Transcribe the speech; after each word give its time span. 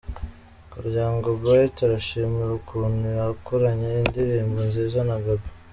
Karyango 0.71 1.29
Bright 1.41 1.75
arishimira 1.87 2.51
ukuntu 2.59 3.05
yakoranye 3.19 3.89
indirimbo 4.01 4.57
nziza 4.69 4.99
na 5.09 5.17
Gaby. 5.23 5.47